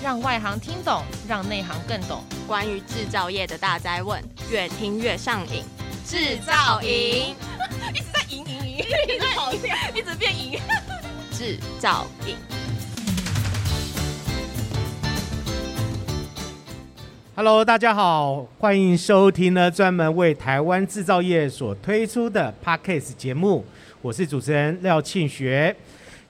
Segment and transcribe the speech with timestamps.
[0.00, 2.22] 让外行听懂，让内行更懂。
[2.46, 5.64] 关于制造业的大哉问，越听越上瘾。
[6.06, 7.34] 制造营
[7.92, 10.60] 一直在赢赢赢，一直跑掉，一直变赢。
[11.36, 12.36] 制造营。
[17.34, 23.64] Hello，大家好，欢迎收听呢专门为台湾制造业所推出的 Podcast 节目，
[24.00, 25.74] 我是主持人廖庆学。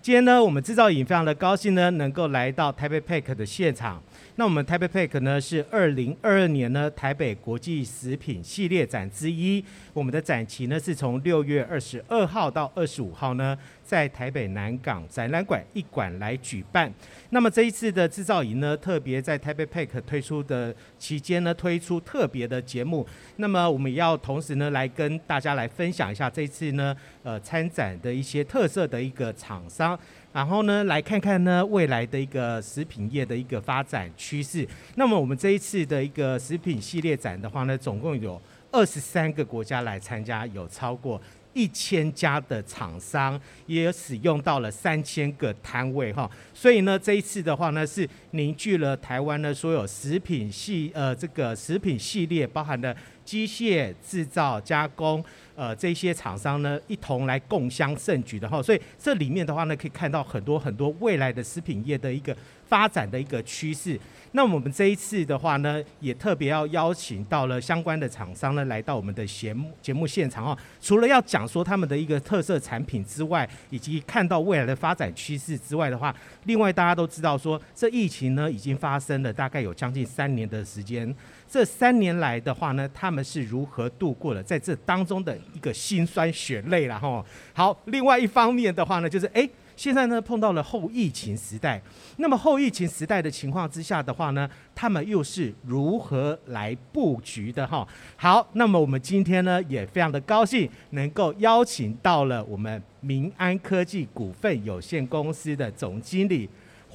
[0.09, 4.03] 今天呢，我们制造影非常的高兴呢，能够来到台北 PACK 的现场。
[4.39, 9.65] 那我们台北 PACK 呢，是二零二二年呢台北国际食品系列展之一。
[9.93, 16.89] 我们的展期呢，是从六月二十二号到二十五号呢，在台北南港展览馆一馆来举办。
[17.31, 23.05] 那么这一次的制造营呢，特别在台北 PACK 推出的期间呢，推出特别的节目。
[23.39, 29.99] 那么我们也要同时呢，来跟大家来分享一下这次呢，呃，参展的一些特色的一个厂商。
[30.39, 34.65] 然后呢，来看看呢未来的一个食品业的一个发展趋势。
[34.95, 41.21] 那么我们这一次的一个食品系列展的话呢，总共有二十三个国家来参加，有超过
[41.55, 46.31] 一千家的厂商，也使用到了三千个摊位哈。
[46.55, 52.97] 所以呢，这一次的话呢，是凝聚了台湾的所有食品系呃这个食品系列，包含的
[53.29, 55.23] 机械制造加工。
[55.55, 62.35] 呃，这些厂商呢，一同来共襄盛举的哈，所以这里面的话呢，可以看到很多很多未来的食品业的一个
[62.69, 63.99] 发展的一个趋势。
[64.31, 70.57] 那我们这一次的话呢，也特别要邀请到了相关的厂商呢，来到我们的节目节目现场哈。
[70.81, 81.13] 除了要讲说他们的一个特色产品之外，以及看到未来的发展趋势之外的话，另外大家都知道说，这疫情呢已经发生了大概有将近三年的时间。
[81.49, 87.25] 这三年来的话呢，他们是如何度过了在这当中的一个辛酸血泪了哈？
[87.55, 91.81] 好，另外一方面的话呢，就是哎，现在呢碰到了后疫情时代，
[92.19, 97.87] 那么后疫情时代的情况之下的话呢，他们又是如何来布局的哈？
[98.17, 106.49] 好，那么我们今天呢也非常的高兴能够邀请到了我们民安科技股份有限公司的总经理。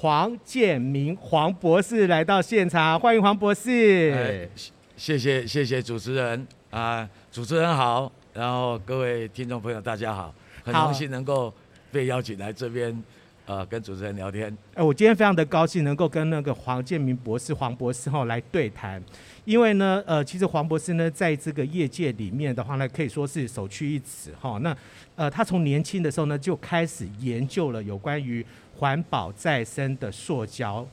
[0.03, 4.12] 黄建明黄博士来到现场，欢迎黄博士。
[4.14, 4.50] 哎、
[4.97, 6.46] 谢谢谢谢主持人。
[6.69, 11.53] 啊，主持人好，然后各位听众朋友大家好，很荣幸能够
[11.90, 13.02] 被邀请来这边，
[13.45, 14.55] 呃，跟主持人聊天。
[14.73, 19.01] 哎，我今天非常的高兴能够跟那个黄建明博士黄博士哈来对谈，
[19.45, 24.57] 因为呢，呃，其实黄博士呢在这个业界里面的话呢，可以说是首屈一指哈。
[24.59, 24.75] 那
[25.15, 28.45] 呃，他从年轻的时候呢就开始研究了有关于。
[28.75, 30.85] 环保再生的塑胶，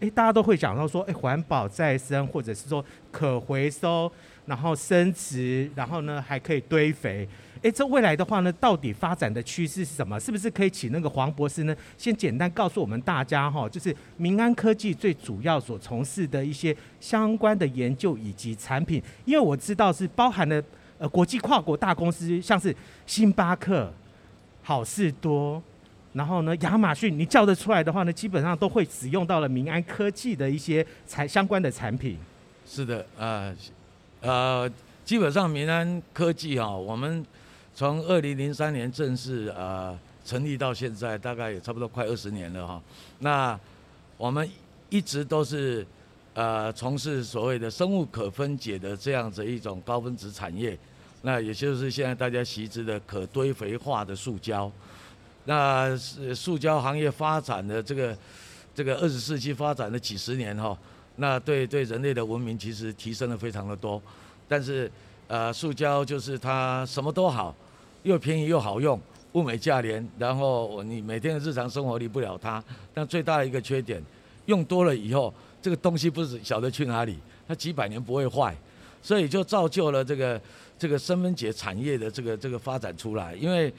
[0.00, 4.10] 诶，大家都会讲到说，诶，环保再生，或者是说可回收，
[4.46, 7.28] 然后生质，然后呢还可以堆肥，
[7.62, 10.18] 诶，这未来的话呢，到底发展的趋势是什么？
[10.20, 20.62] 是不是可以请那个黄博士呢，先简单告诉我们大家哈，就是明安科技最主要所从事的一些相关的研究以及产品，因为我知道是包含了
[20.98, 22.74] 呃国际跨国大公司，像是
[23.06, 23.92] 星巴克、
[24.62, 25.62] 好事多。
[26.12, 32.16] 然后呢，亚马逊你叫得出来的话呢，基本上都会使用到了明安科技的一些产相关的产品。
[32.66, 33.54] 是的，呃，
[34.22, 34.70] 呃，
[35.04, 37.22] 基本上明安科技哈，我们
[37.76, 39.94] 从二零零三年正式呃
[40.24, 42.82] 成立到现在，大概也差不多快二十年了哈。
[43.18, 43.60] 那
[44.16, 44.48] 我们
[44.88, 45.86] 一直都是
[46.32, 50.76] 呃从事所谓的生物可分解的这样子一种高分子产业，
[51.20, 54.72] 那也就是现在大家习知的可堆肥化的塑胶。
[55.44, 58.16] 那是塑胶行业发展的这个
[58.74, 60.74] 这个二十世纪发展的几十年哈，
[61.16, 64.00] 那对对人类的文明其实提升了非常的多，
[64.48, 64.90] 但是
[65.28, 67.54] 呃塑胶就是它什么都好，
[68.06, 68.98] 又便宜又好用，
[69.32, 72.62] 物美价廉，然后你每天的日常生活离不了它，
[72.94, 74.02] 但最大的一个缺点，
[74.46, 78.56] 用多了以后这个东西不是晓得去哪里，它几百年不会坏，
[79.02, 80.40] 所以就造就了这个
[80.78, 83.72] 这个生分解产业的这个这个发展出来，因为。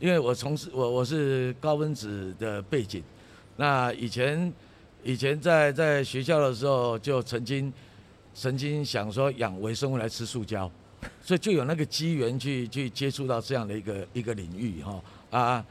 [0.00, 3.00] 因为我从事我我是高分子的背景，
[3.56, 4.52] 那以前
[5.04, 7.72] 以前在在学校的时候就曾经
[8.34, 10.68] 曾经想说养微生物来吃塑胶，
[11.22, 15.64] 所以就有那个机缘去去接触到这样的一个一个领域哈啊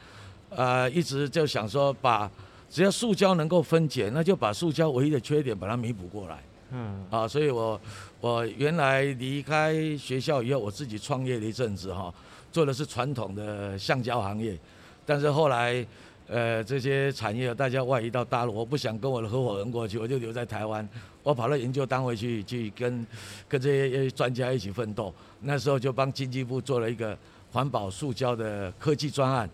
[0.56, 2.30] 啊一直就想说把
[2.70, 7.80] 只要塑胶能够分解，那就把塑胶唯一的缺点把它弥补过来，嗯啊，所以我
[8.20, 12.14] 我原来离开学校以后，我自己创业了一阵子哈。
[12.52, 14.60] 做的是传统的橡胶行业，
[15.06, 15.88] 但是后来，
[16.28, 20.86] 呃，这些产业大家外移到大陆，我不想跟我的合伙人过去，我就留在台湾。
[21.24, 23.06] 我跑到研究单位去，去跟
[23.48, 25.14] 跟这些专家一起奋斗。
[25.42, 27.18] 那时候就帮经济部做了一个
[27.52, 29.50] 环保塑胶的科技专案。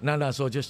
[0.00, 0.60] 那那时候就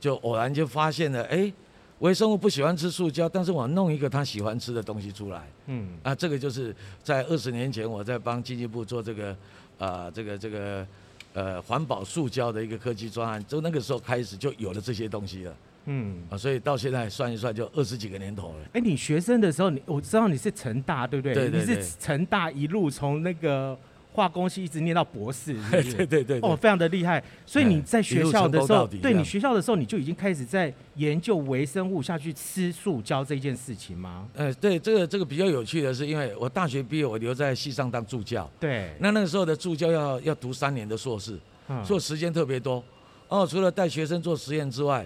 [0.00, 1.52] 就偶然就发现了，哎，
[2.00, 5.48] 微生物不喜欢吃塑胶，但是我弄一个他喜欢吃的东西出来。
[5.66, 9.30] 嗯，啊，这个就是在二十年前我在帮经济部做这个，
[9.78, 10.86] 啊、呃，这个这个，
[11.32, 15.56] 呃，环保塑胶的一个科技专案，就那个时候开始就有了这些东西了。
[15.86, 18.56] 嗯，啊，所以到现在算一算就二十几个年头了。
[18.72, 21.34] 哎，你学生的时候，你我知道你是成大，对不对？
[21.34, 21.76] 对对对。
[21.76, 23.76] 你是成大一路从那个。
[24.14, 25.92] 化工系一直念到博士是不是？
[26.06, 27.20] 对对对，哦，非常的厉害。
[27.44, 34.28] 所以你在学校的时候，对你学校的时候，你就已经开始在研究微生物下去吃塑胶这件事情吗？
[34.34, 38.48] 呃，对，这个这个比较有趣的是，因为我大学毕业，我留在系上当助教。
[38.60, 38.94] 对。
[39.00, 41.36] 那那个时候的助教要要读三年的硕士，
[41.84, 42.80] 做时间特别多。
[43.26, 45.04] 哦，除了带学生做实验之外，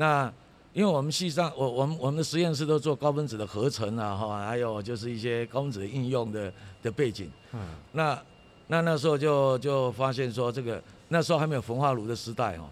[0.00, 0.32] 那
[0.72, 6.50] 因为我们系上，我我们我们的实验室都做高分子的合成啊，哈，还有就是一些高分子的应用的
[6.82, 7.30] 的背景。
[7.52, 7.60] 嗯。
[7.92, 8.18] 那
[8.68, 12.70] 那那时候就就发现说，这个那时候还没有焚化炉的时代哦，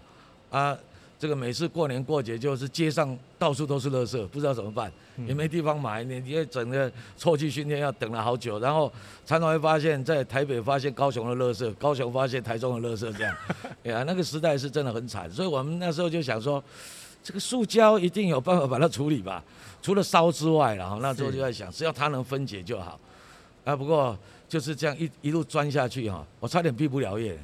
[0.49, 0.75] 啊，
[1.19, 4.91] 这个每次过年过节就是街上到处都是垃圾，不知道怎么办，
[5.27, 8.91] 也没地方买，你你整个臭气熏天，要等了好久，然后
[9.23, 13.35] 常常会发现，在台北发现高雄的垃圾，高雄发现台中的垃圾这样，
[13.85, 16.63] 哎呀，那个时代是真的很惨，所以我们那时候就想说，
[17.23, 19.43] 这个塑胶一定有办法把它处理吧，
[19.81, 22.99] 除了烧之外，然后那时候就在想，只要它能分解就好，
[23.65, 24.17] 啊，不过。
[24.49, 27.37] 就是这样一一路钻下去哈，我差点毕不了业。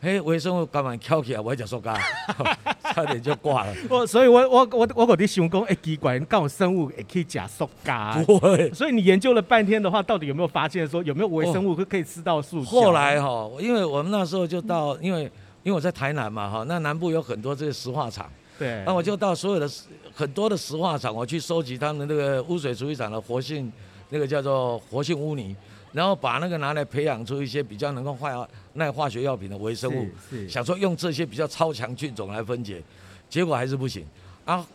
[0.00, 1.40] 嘿，微生物干嘛跳起来？
[1.40, 1.98] 我还讲说嘎，
[2.94, 3.74] 差点就挂了。
[3.90, 8.22] 我所以我，我我我我有啲想讲，哎，奇怪，讲生物也可以假塑胶。
[8.24, 8.72] 不会。
[8.72, 12.70] 所以你研究了半天的话，到底有没有发现说有没有微生物可以吃到塑胶？
[12.70, 15.22] 后来哈，因为我们那时候就到，因为
[15.64, 18.30] 因为我在台南嘛哈，那南部有很多这个石化厂。
[18.58, 18.82] 对。
[18.84, 19.70] 那我就到所有的
[20.14, 23.72] 很多的石化厂，我去收集他们那个污水处理厂的活性，
[24.10, 25.54] 那个叫做活性污泥。
[25.92, 30.06] 然后把那个拿来培养出一些比较能够化耐化学药品的微生物，
[30.46, 32.82] 想说用这些比较超强菌种来分解，
[33.30, 34.04] 结果还是不行
[34.44, 34.66] 啊！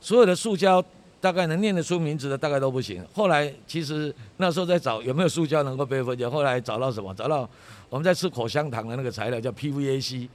[0.00, 0.84] 所有的塑胶
[1.20, 3.04] 大概能念得出名字的大概都不行。
[3.12, 7.12] 后来其实那时候在找有没有塑胶能够被分解，后来找到什么？
[7.14, 7.48] 找到
[7.88, 10.28] 我们在吃口香糖的那个材料叫 PVAC，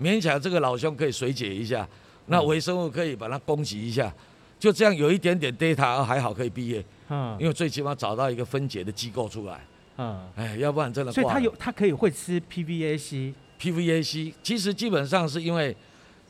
[0.00, 1.88] 勉强这个老兄可以水解一下，
[2.28, 4.12] 那微生物可以把它攻击一下，
[4.58, 9.60] 就这样有一点点 data 还好可以毕业，嗯因为最起码找到一个分解的机构出来。
[9.96, 11.10] 嗯，哎，要不然真的。
[11.10, 13.32] 所以它有，它可以会吃 PVAC。
[13.60, 15.74] PVAC 其实基本上是因为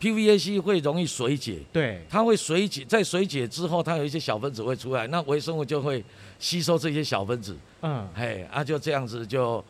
[0.01, 6.03] PVAC 会容易水解，对，它会水解，在水解之后，它有一些小分子会出来，那微生物就会
[6.39, 7.57] 吸收这些小分子。
[7.83, 9.63] 嗯，哎，啊，就这样子就。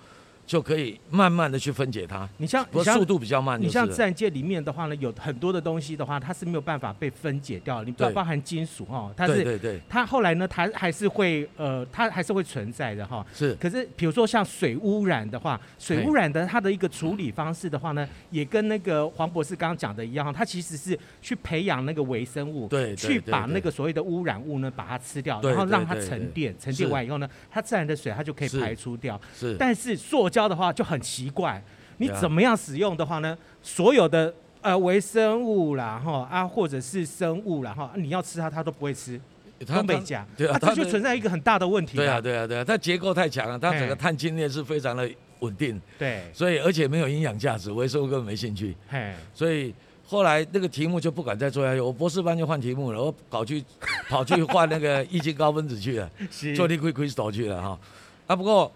[0.48, 2.26] 就可以慢慢的去分解它。
[2.38, 3.60] 你像，不过速度比较慢。
[3.60, 7.84] 你像自然界里面的话呢，有很多的东西的话，它是没有办法被分解掉。
[7.84, 13.24] 你不要包含金属哈，它是，对对对，它后来呢，它还是会呃，它还是会存在的哈。
[13.34, 13.54] 是。
[13.56, 29.20] 可是比如说像水污染的话，水污染的它的一个处理方式的话呢，也跟那个黄博士刚刚讲的一样，它其实是去培养那个微生物，对，去把那个所谓的污染物呢把它吃掉，然后让它沉淀，沉淀完以后呢，它自然的水它就可以排出掉。
[29.38, 29.54] 是。
[29.58, 31.62] 但是塑胶的话就很奇怪，
[31.96, 33.36] 你怎么样使用的话呢？
[33.62, 39.18] 所有的呃微生物啦哈啊，或者是生物啦哈，你要吃它，它都不会吃，
[39.66, 41.96] 东北讲，对啊，它就存在一个很大的问题。
[41.96, 45.08] 对啊，对啊，对啊，它结构太强了，它整个碳氢链是非常的
[45.40, 45.80] 稳定。
[45.98, 48.74] 对，所以而且没有营养价值，微生物根本没兴趣。
[48.88, 49.74] 嘿，所以
[50.06, 53.62] 后来那个题目就不敢再做下去，我博士班就换题目了，我搞去
[54.08, 56.10] 跑去换那个 液晶高分子去了，
[56.56, 57.78] 做 liquid crystal 去了哈。
[58.26, 58.70] 啊，不过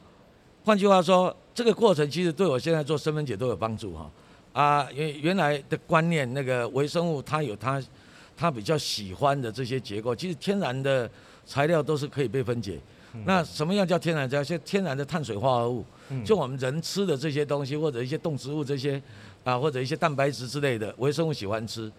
[0.64, 1.34] 换句话说。
[1.54, 4.10] 这个过程其实对我现在做生分解都有帮助哈，
[4.54, 7.78] 啊，原原来的观念，那个微生物它有它
[8.34, 11.08] 它比较喜欢的这些结构，其实天然的
[11.44, 12.80] 材料都是可以被分解。
[13.26, 14.42] 那什么样叫天然材料？
[14.42, 15.84] 像天然的碳水化合物，
[16.24, 19.00] 就我们人吃的这些东西，或者一些动植物这些
[19.44, 21.92] 啊，或者一些蛋白质之类的，微生物喜欢吃，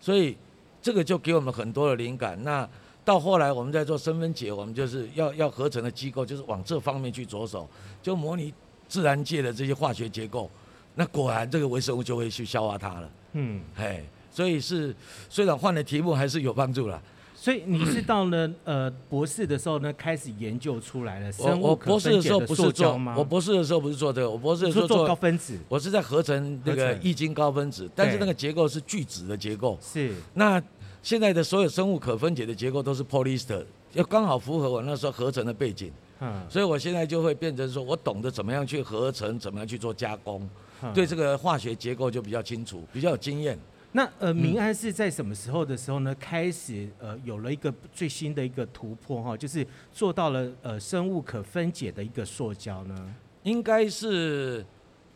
[0.00, 0.36] 所以
[0.80, 2.40] 这个就给我们很多的灵感。
[2.44, 2.68] 那
[3.10, 7.68] 到后来我们在做生分解，我们就是要要合成的机构就是往这方面去着手，
[8.00, 8.54] 就模拟。
[8.88, 10.50] 自然界的这些化学结构，
[10.96, 13.10] 那果然这个微生物就会去消化它了。
[13.34, 14.92] 嗯，嘿，所以是
[15.28, 17.00] 虽然换了题目，还是有帮助了。
[17.32, 23.14] 所以你是 到了呃博士的时候呢，开始研究出来了生物可分解的塑胶吗？
[23.16, 29.78] 我博士的时候不是做这个，我博士的时候做高分子，我是在合成那个液晶高分子，但是那个结构是聚酯的结构。
[29.80, 30.12] 是。
[30.34, 30.60] 那
[31.02, 33.64] 现在的所有生物可分解的结构都是 polyester，
[33.94, 35.92] 要刚好符合我那时候合成的背景。
[36.20, 40.46] 嗯，所以我现在就会变成说，我懂得怎么样去合成，怎么样去做加工，
[40.92, 43.58] 对这个化学结构就比较清楚，比较有经验。
[43.92, 46.14] 那呃，明安是在什么时候的时候呢？
[46.20, 53.14] 开始呃有了一个最新的一个突破哈，就是做到了呃生物可分解的一个塑胶呢？
[53.42, 54.64] 应该是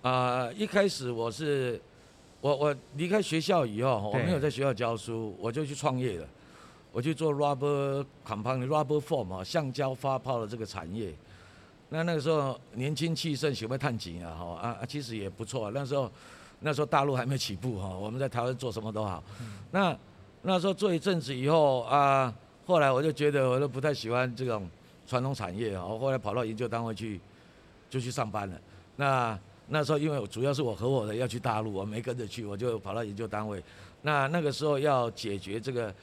[0.02, 1.80] 啊，一开始我是
[2.44, 6.28] 我我离开学校以后，我没有在学校教书，我就去创业了。
[6.92, 11.10] 我去做 rubber compounding rubber form 啊，橡胶发泡的这个产业。
[11.88, 15.70] 那那个时候年轻气盛，喜欢探景啊，哈啊啊，其实也不错。
[15.70, 16.12] 那时候
[16.60, 19.24] 那时候大陆还没起步哈，我们在台湾做什么都好。
[19.70, 19.96] 那
[20.42, 22.30] 那时候做一阵子以后啊，
[22.66, 24.68] 后来我就觉得我都不太喜欢这种
[25.06, 27.18] 传统产业啊，我后来跑到研究单位去，
[27.88, 28.60] 就去上班了。
[28.96, 33.62] 那那时候因为主要是我合伙的要去大陆，我没跟着去，我就跑到研究单位。
[34.02, 35.94] 那那个时候要解决这个。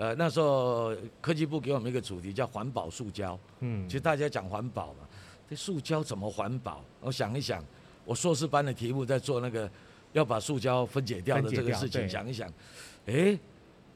[0.00, 3.36] 呃，那时候科技部给我们一个主题叫环保塑胶。
[3.58, 5.00] 嗯，其实大家讲环保嘛，
[5.50, 6.84] 这塑胶怎么环保？
[7.00, 7.60] 我想一想，
[8.04, 9.68] 我硕士班的题目在做那个
[10.12, 12.48] 要把塑胶分解掉的这个事情，想一想，
[13.06, 13.36] 哎，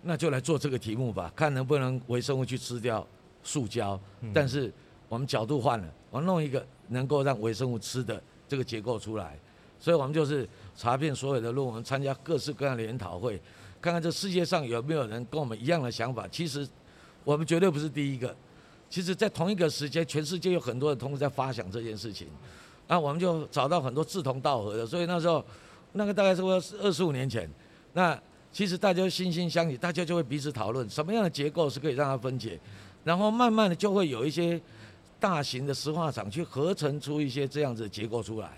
[0.02, 3.06] 那就来做这个题目吧，看能不能微生物去吃掉
[3.44, 3.96] 塑胶。
[4.34, 4.72] 但是
[5.08, 8.20] 我们角度换了，我弄一个能够让微生物吃的
[8.52, 9.38] 这个结构出来。
[9.80, 13.40] 所以我们就是查遍所有的论文，参加各式各样的研讨会。
[13.80, 16.28] 看看这世界上有没有人跟我们一样的想法？
[16.28, 16.68] 其实
[17.24, 18.36] 我们绝对不是第一个。
[18.90, 22.28] 其实，在同一个时间，全世界有很多的同事在发想这件事情。
[22.88, 24.86] 那，我们就找到很多志同道合的。
[24.86, 25.42] 所以那时候，
[25.92, 27.50] 那个大概是二十五年前。
[27.94, 28.20] 那
[28.52, 32.60] 其实大家心心相印，大家就会彼此讨论什么样的结构是可以让它分解，
[33.02, 34.60] 然后慢慢的就会有一些
[35.22, 38.50] 大型的石化厂去合成出一些这样子的结构出来。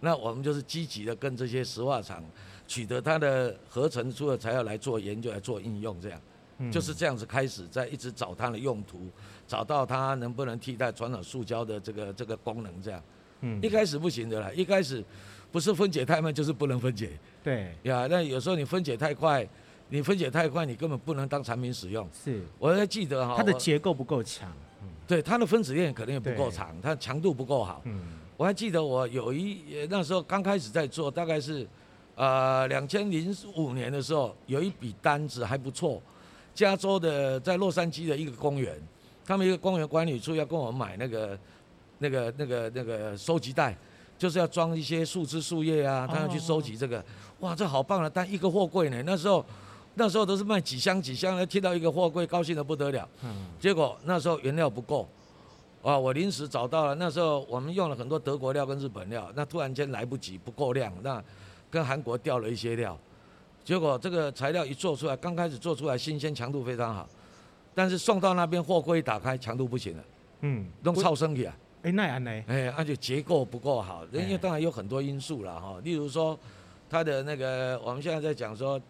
[0.00, 2.24] 那我们就是积极的跟这些石化厂。
[2.68, 6.20] 取得它的合成出的材料来做研究，来做应用，这样，
[6.68, 9.08] 就是这样子开始，在一直找它的用途，
[9.46, 13.00] 找到它能不能替代传统塑胶的这个这个功能，这样。
[13.42, 13.62] 嗯。
[13.62, 15.04] 一开始不行的啦，一开始
[15.52, 17.10] 不是分解太慢，就是不能分解。
[17.44, 17.72] 对。
[17.84, 19.48] 呀，那有时候你分解太快，
[19.88, 22.08] 你分解太快，你根本不能当产品使用。
[22.12, 22.42] 是。
[22.58, 23.34] 我还记得哈。
[23.36, 24.52] 它的结构不够强。
[25.06, 25.08] 嗯。
[25.08, 27.80] 对，它的分子链可能也不够长，它强度不够好。
[27.84, 28.00] 嗯。
[28.36, 31.66] 我还记得我有一那时候刚开始在做，大概是。
[32.18, 36.00] 呃，两千零五年的时候，有一笔单子还不错，
[36.54, 38.74] 加州的在洛杉矶的一个公园，
[39.26, 41.38] 他们一个公园管理处要跟我们买那个、
[41.98, 43.76] 那个、那个、那个收集袋，
[44.16, 47.04] 就是要装一些树枝、树叶啊，他要去收集这个。
[47.40, 49.02] 哇，这好棒的单，一个货柜呢。
[49.04, 49.44] 那时候，
[49.96, 53.08] 那时候都是卖几箱几箱的，听到一个货柜，高兴的不得了。
[53.58, 55.08] 结果那时候原料不够，
[55.82, 56.94] 啊，我临时找到了。
[56.94, 61.20] 那时候我们用了很多德国料跟日本料，那突然间来不及，不够量，那。
[61.68, 62.96] 跟韩国调了一些料，
[63.64, 67.06] 结果这个材料一做出来，刚开始做出来新鲜，强度非常好，
[67.74, 70.04] 但是送到那边货柜一打开，强度不行了，
[70.42, 72.30] 嗯，弄超生去啊，哎，那样呢？
[72.46, 76.38] 哎，而且结构不够好，因为当然有很多因素了哈，例如说
[76.88, 78.80] 它的那个，我们现在在讲说，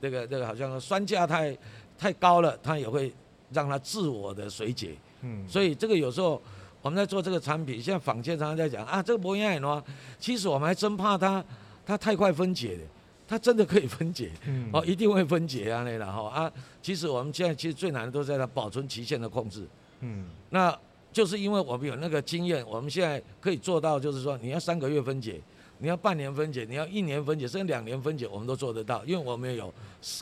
[0.00, 1.56] 这个这个好像酸价太
[1.98, 3.12] 太高了，它也会
[3.52, 6.40] 让它自我的水解，嗯，所以这个有时候
[6.82, 9.82] 我们在做这个产品，现在坊间常常在讲啊，这个不一样喏，
[10.18, 11.44] 其实我们还真怕它。
[11.88, 12.82] 它太快分解了，
[13.26, 16.52] 它真的可以分解，嗯、哦，一定会分解啊，那然后啊，
[16.82, 19.66] 其实我们现在其实最难的都是在它保存期限的控制，
[20.00, 20.78] 嗯，那
[21.10, 25.40] 就是因为我们有那个经验，我们现在可以做到，就是说你要三个月分解，
[25.78, 29.72] 你要半年分解，你要一年分解，甚至两年分解，我们都做得到，因为我们有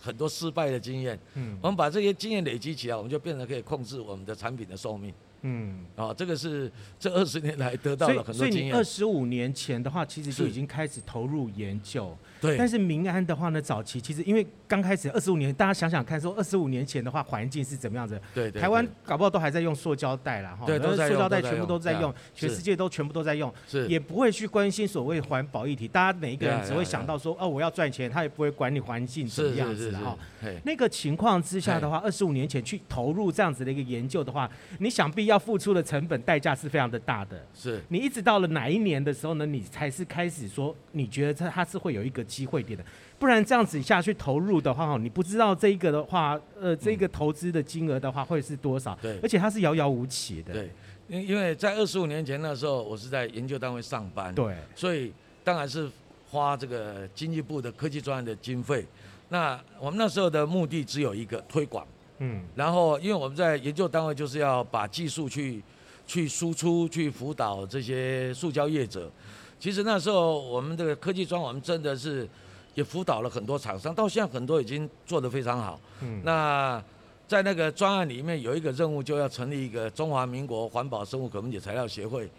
[0.02, 5.12] 很多失败的经验，嗯，我们把这些经验累积起来，我们就变成可以控制我们的产品的寿命。
[5.42, 8.52] 嗯，啊、哦，这个是这二十年来得到了很多经验。
[8.52, 12.16] 所以你二十五年前的话，其实就已经开始投入研究。
[12.40, 12.56] 对。
[12.56, 18.20] 但是民安的话呢，早期其实因为刚开始二十五年，大家想想看，说二十五年前的话，环境是怎么样子？
[18.34, 18.60] 对，对对。
[18.60, 20.66] 台湾搞不好都还在用塑胶袋啦，哈。
[20.66, 21.14] 对，都在用。
[21.14, 23.52] 塑胶袋全部都在用，全世界都全部都在用。
[23.66, 23.86] 是。
[23.88, 30.18] 也不会去关心所谓环保议题，大家每一个人只会想到说，哦，我要赚钱，他也不会管你环境怎么样子的哈。
[30.64, 34.50] 那个情况之下的话，二十五年前去投入这样子的一个研究的话，
[34.80, 36.20] 你想必要付出的成本。
[36.26, 39.46] 代价是非常的大的，是你一直到了哪一年的时候呢？
[39.46, 42.84] 你才是开始说，你觉得它它是会有一个机会点的，
[43.18, 48.98] 不然这样子下去投入的话，哈，你不知道这一个的话，呃，这个投资的金额的话会是多少？
[49.00, 50.52] 对，而且它是遥遥无期的。
[50.52, 50.70] 对，
[51.08, 55.88] 因因为在二十五年前那时候，我是在研究单位上班，对，所以当然是
[56.30, 58.84] 花这个经济部的科技专案的经费。
[59.28, 61.86] 那我们那时候的目的只有一个推广，
[62.18, 65.62] 嗯，然后因为我们在研究单位就是要把技术去。
[66.08, 69.10] 去输出，去辅导这些塑胶业者。
[69.58, 72.28] 其实那时候我们这个科技专，我们真的是
[72.74, 75.80] 也辅导了很多厂商，到现在很多已经做得非常好。
[76.02, 76.20] 嗯。
[76.24, 76.82] 那
[77.26, 82.30] 在那个专案里面有一个任务，就要成立一个中华民国环保生物可分解材料协会。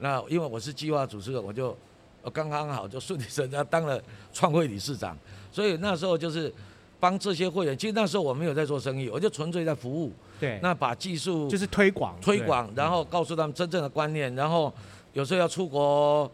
[0.00, 1.74] 那因为我是计划主持人，我就
[2.32, 4.02] 刚刚好就顺理成章当了
[4.32, 5.16] 创会理事长。
[5.50, 6.52] 所以那时候就是
[6.98, 7.78] 帮这些会员。
[7.78, 10.12] 其实那时候我没有在做生意，我就纯粹在服务。
[10.40, 14.70] 对，那把技术就是推广，推广，然后告诉他们真正的观念，然后
[15.12, 16.30] 有时候要出国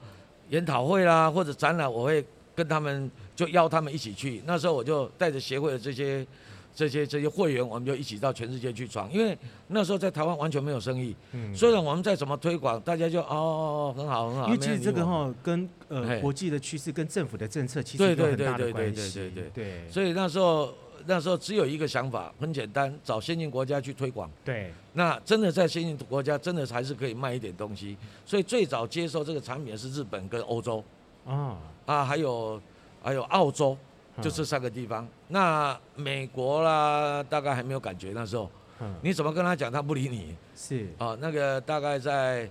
[0.50, 4.42] 研讨会啦或者展览，我会跟他们就邀他们一起去。
[4.44, 6.26] 那时候我就带着协会的这些
[6.74, 9.10] 这些这些会员，我们就一起到全世界去闯。
[9.12, 9.36] 因为
[9.68, 14.46] 那时候在台湾完全没有生意，嗯，虽然我们再怎么推广，大家就哦很好很好。
[14.46, 19.14] 因为其实这个哈跟呃国际的趋势跟政府的政策其实有很大的关系。
[19.14, 19.90] 对对对对对对对，对。
[19.90, 20.72] 所以那时候
[21.06, 24.30] 那时候只有一个想法，很简单，找先进国家去推广。
[24.44, 24.72] 对。
[24.92, 27.96] 那真的在先进国家，真的还是可以卖一点东西。
[28.24, 30.82] 所以最早接受这个产品的是日本跟欧洲。
[31.26, 31.56] 啊
[31.86, 32.60] 啊，还有
[33.02, 33.76] 还有澳洲。
[34.20, 38.50] 就这三个地方，那美国啦，大概还没有感觉那时候。
[38.80, 38.94] 嗯。
[39.02, 40.36] 你怎么跟他讲，他不理你。
[40.54, 40.88] 是。
[40.98, 42.50] 啊，那个大概在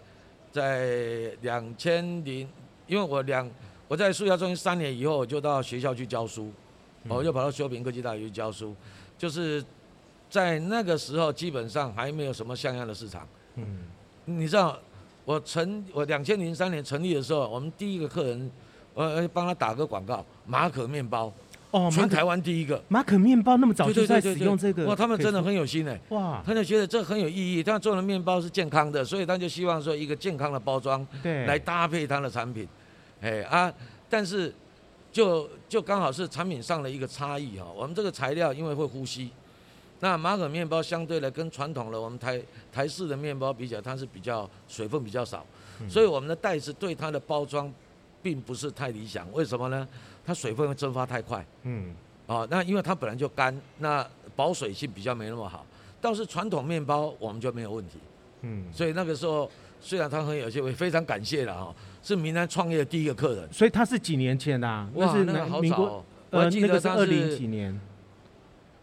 [0.51, 2.49] 在两千零，
[2.87, 3.47] 因为我两
[3.87, 6.51] 我在数学中心三年以后，我就到学校去教书，
[7.07, 8.75] 我就跑到修平科技大学去教书，
[9.15, 9.63] 就是
[10.29, 13.27] 在那个时候基本上还没有什么像样的市场。
[13.55, 13.65] 嗯。
[14.25, 14.77] 你知道，
[15.25, 18.51] 我成我两千零三年成立的时候，我们第一个客人，
[18.93, 21.33] 我帮他打个广告，马可面包。
[21.71, 22.81] 哦，全台湾第一个。
[22.87, 32.67] 马可面包那么早就在使用这个，哇，他们真的很有心哎，哇，他就觉得这很有意义，他做的面包是健康的，所以他就希望说一个健康的包装，对，来搭配他的产品，
[33.21, 33.71] 哎啊，
[34.09, 34.51] 但是
[35.11, 39.29] 就就刚好是产品上的一个差异哈，我们这个材料因为会呼吸，
[40.01, 42.41] 那马可面包相对的跟传统的我们台
[42.71, 45.45] 台式的面包比较，它是比较水分比较少，
[45.89, 47.71] 所以我们的袋子对它的包装
[48.21, 49.87] 并不是太理想，为什么呢？
[50.25, 51.93] 它水分会蒸发太快，嗯，
[52.27, 55.65] 哦，那因为它本来就干，那保水性比较没那么好。
[55.99, 57.97] 倒是传统面包我们就没有问题，
[58.41, 59.51] 嗯，所以那个时候
[59.81, 63.51] 虽然他很有趣，我也非常感谢了哈，是民安创业的第一个客人。
[63.51, 64.89] 所以他是几年前啊？
[64.93, 67.77] 哇，是那个好早，我记得是二零几年。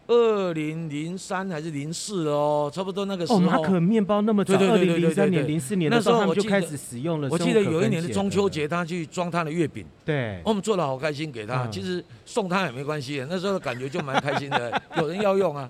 [0.07, 3.39] 二零零三还是零四哦，差不多那个时候。
[3.39, 7.27] 哦，马可面包那么早，二零零三年、零四年的时候我就开始使用了。
[7.29, 9.85] 我记得有一年的中秋节，他去装他的月饼。
[10.05, 10.41] 对。
[10.45, 11.65] 我们做的好开心，给他。
[11.65, 15.69] 嗯、其实送他也没关系，那时候感觉就蛮开心的， 有人要用啊。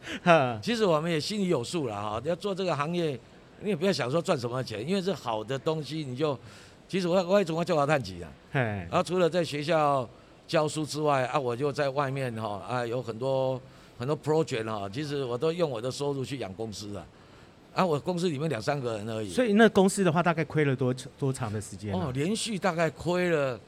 [0.62, 3.20] 其实我们也心里有数了哈，要做这个行业，
[3.62, 6.38] 你也不要想说赚什么钱，因为是好的东西，你就
[6.88, 8.30] 其实我我也总要叫他探级啊。
[8.52, 10.08] 然后除了在学校
[10.48, 13.60] 教书之外啊，我就在外面哈啊有很多。
[13.98, 17.06] 很多 project 哈，其实我都用我的收入去养公司啊，
[17.74, 19.30] 啊，我公司里面两三个人而已。
[19.30, 21.94] 所以那公司的话，大概亏了多多长的时间？
[21.94, 23.60] 哦，连续大概亏了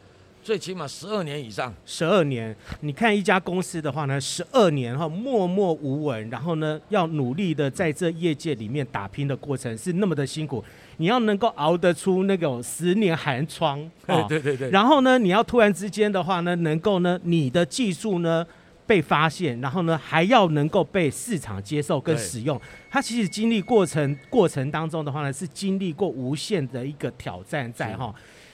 [0.44, 1.74] 最起码十二年以上。
[1.86, 10.64] 十二年，你看一家公司的话呢，十二年哈默默无闻，然后呢要努力的在这业界里面打拼的过程是那么的辛苦，
[10.98, 13.80] 你要能够熬得出那种十年寒窗。
[14.06, 14.70] 对对对对。
[14.70, 18.46] 然后呢，你要突然之间的话呢，能够呢，你的技术呢。
[18.90, 28.12] 被发现，然后呢，还要能够被市场接受跟使用，它其实经历过程过程当中的话呢，是经历过无限的一个挑战在哈。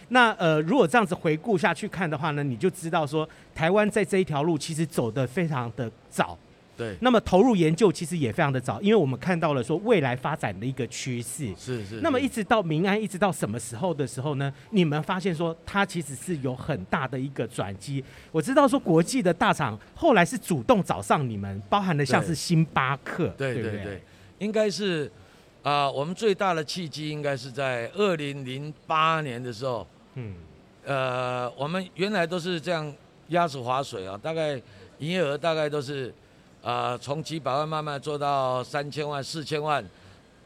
[0.09, 6.37] 那呃，如果这样子回顾下去看的话呢，你就知道说，台湾在这一条路其实走得非常的早。
[6.77, 11.47] 对，那么投入研究其实也非常的早，因为我们看到了说未来发展的一个趋势。
[11.55, 12.01] 是是，是。
[12.01, 14.53] 那么一直到民安，一直到什么时候的时候呢？
[14.71, 18.03] 你们发现说它其实是有很大的一个转机。
[18.31, 24.03] 我知道说国际的大厂后来是主动找上你们，包含了像是星巴克，对对对，
[24.39, 25.09] 应该是
[25.63, 29.87] 啊、呃，我们最大的契机应该是在二零零八年的时候。
[30.15, 30.33] 嗯。
[30.83, 32.93] 呃，我们原来都是这样
[33.29, 34.61] 鸭子划水啊，大概
[34.99, 36.13] 营业额大概都是。
[36.65, 39.85] 啊，从几百万慢慢做到三千万、四千万，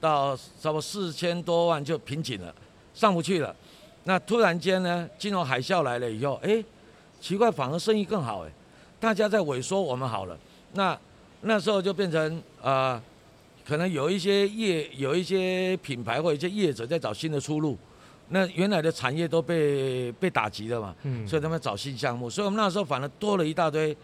[0.01, 2.53] 到差不多四千多万就瓶颈了，
[2.93, 3.55] 上不去了。
[4.03, 6.61] 那突然间呢，金融海啸来了以后，哎，
[7.21, 8.51] 奇怪，反而生意更好哎，
[8.99, 10.37] 大家在萎缩，我们好了。
[10.73, 10.99] 那
[11.43, 13.03] 那时候就变成啊、呃，
[13.65, 17.77] 可能有一些业、有一些品牌或者一些业者在找新的出路。
[18.27, 23.95] 那原来的产业都被被打击了嘛，嗯，所以他们找新项目，所以我们那时候反而多了一大堆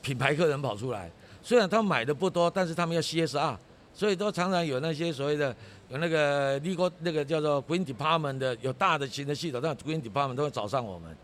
[0.00, 1.10] 品牌客人跑出来。
[1.42, 3.56] 虽然他们买的不多，但是他们要 CSR，
[3.94, 5.54] 所以都常常有那些所谓的
[5.88, 11.16] 有那个 legal 那个叫做 Green Department 的有大的型的系统，那 Green Department 都会找上我们。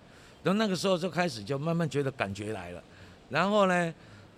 [0.43, 2.83] 然后那个时候就开始就慢慢觉得感觉来了。
[3.29, 3.95] 然后呢，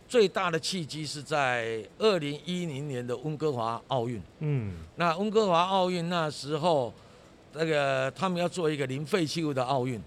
[0.08, 4.20] 最大的契机是在二零一零年的温哥华奥运。
[4.40, 4.74] 嗯。
[4.96, 6.92] 那温哥华奥运那时候，
[7.52, 10.00] 那个他们要做一个零废弃物的奥运，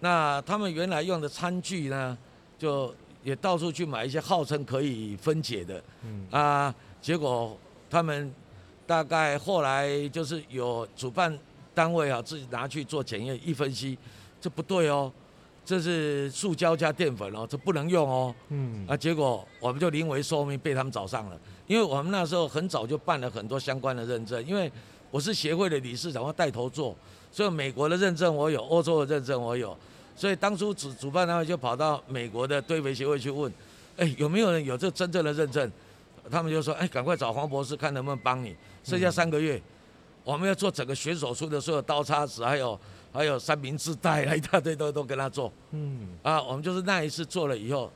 [0.00, 2.16] 那他们原来用的餐具呢，
[2.58, 2.94] 就。
[3.24, 6.26] 也到处去买一些号称可以分解的，嗯。
[6.30, 7.58] 啊，结果
[7.90, 8.32] 他们
[8.86, 11.36] 大概后来就是有主办
[11.74, 13.98] 单位啊自己拿去做检验，一分析，
[14.40, 15.10] 这不对哦，
[15.64, 18.86] 这是塑胶加淀粉哦，这不能用哦，嗯。
[18.86, 24.70] 啊，结果我们就临危受命被他们找上了，因为我们那时候很早就办了很多相关的认证，因为
[25.10, 26.94] 我是协会的理事长，我带头做，
[27.32, 29.74] 所以美国的认证我有，欧洲的认证我有。
[30.16, 33.52] 所以当初主主办单位就跑到美国的堆肥协会去问，
[33.96, 35.70] 哎，有没有人有这真正的认证？
[36.30, 39.62] 他们就说，哎，赶快找黄博士看能不能帮你，剩下三个月，嗯、
[40.24, 42.78] 我们要做整个选手出的所有刀叉子，还有
[43.12, 45.52] 还有三明治袋，一大堆都都跟他做。
[45.72, 47.92] 嗯，啊，我们就是那一次做了以后，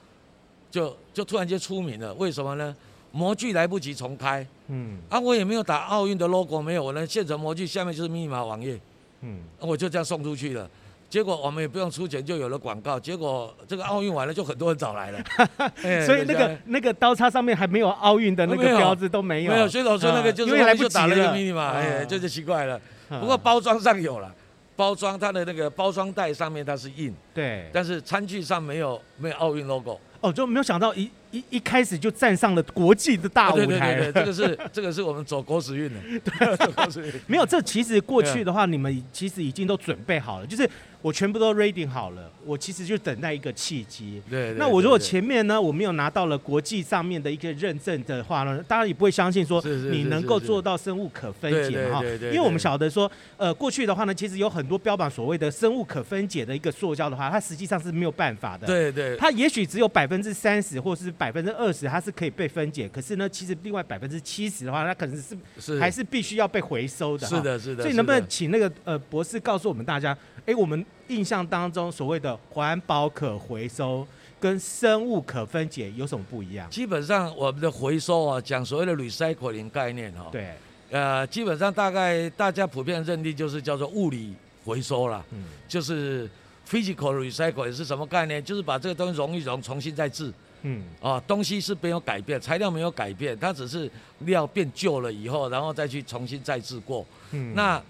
[0.70, 2.76] 就就突然间出名了，为什么呢？
[3.10, 8.78] 模具来不及重开，嗯，啊，我也没有打奥运的 logo，没有，我的现成模具下面就是密码网页，
[9.22, 10.68] 嗯，我就这样送出去了。
[11.08, 13.00] 结果我们也不用出钱，就有了广告。
[13.00, 15.18] 结果这个奥运完了，就很多人找来了。
[16.04, 19.52] 所以那个那个刀叉上面还没有奥运的那个标志都没有。
[19.52, 22.80] 没有，选手说那个就是因为来不及打了一个密嘛，哎，这就奇怪了。
[23.08, 24.30] 不过包装上有了，
[24.76, 29.98] 包装它的那个包装袋上面它是印，对，但是餐具上没有没有奥运 logo。
[30.20, 31.10] 哦，就没有想到一。
[31.30, 37.12] 一一开始就站上了国际的大舞台，对对对， 这个是这个是我们走狗屎运的，对， 走狗屎运。
[37.26, 40.66] 没有，这其实过去的话，你们其实已经都准备好了，就是
[41.00, 44.20] 我全部都 ready 好了，我其实就等待一个契机。
[44.28, 44.52] 对。
[44.54, 52.02] 那我如果前面呢，我没有拿到了国际上面的一个认证的话呢，当然也不会相信说你能够做到生物可分解哈。
[52.04, 58.66] 因为我们晓得说，呃，过去的话呢，其实有很多标榜所谓的生物可分解的一个塑胶的话，它实际上是没有办法的。
[58.66, 59.16] 对对。
[59.16, 67.24] 它也许只有百分之三十或是百分之二十，它是可以被分解，可是呢，其实另外百分之七十的话，它可能是是还是必须要被回收的。
[67.24, 67.82] 是的，是的。
[67.84, 74.06] 所以能不能请那个呃博士告诉我们大家，哎，我们印象当中所谓的环保可回收
[74.40, 76.68] 跟生物可分解有什么不一样？
[76.70, 80.54] 基本上我们的回收啊，讲所谓的 recycling 概念哈，对，
[80.90, 86.28] 呃，基本上大概大家普遍认定就是叫做物理回收了，嗯，就是
[86.68, 88.44] physical recycling 是什么概念？
[88.44, 90.32] 就是把这个东西溶一溶，重新再制。
[90.62, 93.88] 嗯，啊，东西是没有改变，材料没有改变，它只是
[94.20, 97.06] 料变旧了以后，然后再去重新再制过。
[97.30, 97.80] 嗯，那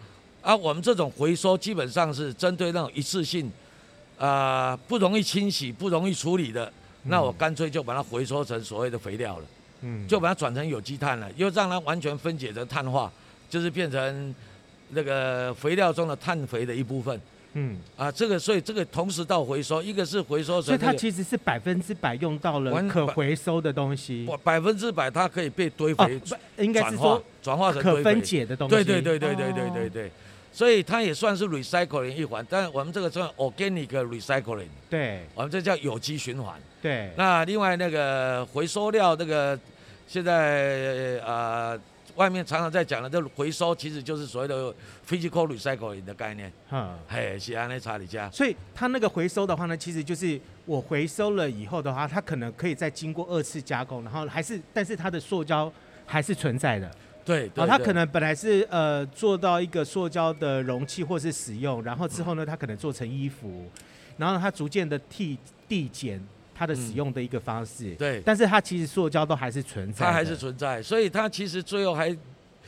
[0.43, 3.47] 啊，我们这种回收基本上是针对那种一次性，
[4.19, 6.67] 啊、呃，不容易清洗、不容易处理的，
[7.05, 9.45] 嗯、那我干脆就把它回收成所谓的肥料了。
[9.83, 13.13] 嗯，就把它转成有机碳了，又让它完全分解成碳化，
[13.49, 14.35] 就是变成
[14.91, 17.21] 那个肥料中的碳肥的一部分。
[17.55, 26.21] 嗯啊，这个所以这个同时到回收，一个是回收，所以它其实是百分之百用到了可回收的东西，百分之百它可以被堆肥，
[26.59, 28.75] 应该是说转化成可分解的东西。
[28.75, 30.13] 对对对对对对对对，
[30.59, 36.61] 所以它也算是 recycling 一环，但我们这个叫 organic recycling，对，我们这叫有机循环。
[36.83, 39.57] 对，那另外那个回收料那个
[40.09, 41.79] 现在呃。
[42.17, 44.75] 外面常常在讲的这回收，其实就是所谓的
[45.09, 46.53] physical recycling 的概念。
[46.73, 48.29] 嗯，嘿，是安内查理加。
[48.33, 55.73] 所以它那个回收的话呢，其实就是我回收了以后的话，它可能可以再经过二次加工，然后还是，但是它的塑胶
[56.07, 56.91] 还是存在的。
[57.29, 57.67] 对，对，对。
[57.67, 63.71] 它可能本来是呃做到一个塑胶的容器或是使用，然后之后呢，它可能做成衣服，
[64.17, 65.37] 然后它逐渐的递
[65.69, 66.21] 递减。
[66.61, 72.13] 它的使用的一个方式，嗯、对，但是它其实塑胶都还是存在，它还是存在，所以它其实最后还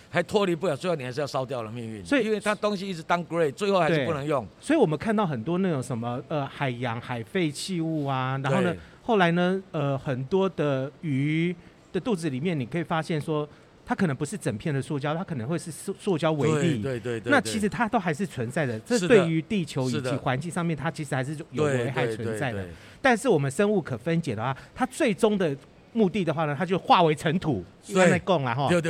[0.09, 2.07] 还脱离不了，最后你还是要烧掉了命运。
[2.07, 4.47] 所以因为它东西一直 downgrade，最后还是不能用。
[4.61, 11.53] 所以我们看到很多那种什么呃海洋海废弃物啊，然后呢，后来呢呃很多的鱼
[11.93, 13.49] 的肚子里面，你可以发现说。
[13.91, 16.81] 它可能不是整片的塑胶，它可能会是塑塑胶微粒。
[16.81, 17.29] 对对对。
[17.29, 22.65] 那其实它都还是存在的，这对于地球以及环境上面，它其实还是有危害存在的。
[23.03, 25.57] 但是我们生物可分解的话，它最终的
[25.93, 28.69] 目的的话呢，它就化为尘土，用来供了哈。
[28.71, 28.81] 就